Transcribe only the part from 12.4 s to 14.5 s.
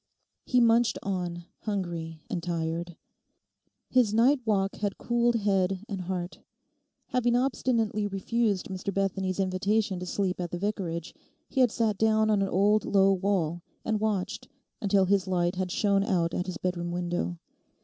an old low wall, and watched